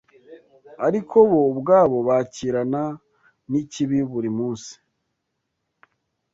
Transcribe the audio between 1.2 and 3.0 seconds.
bo ubwabo bakirana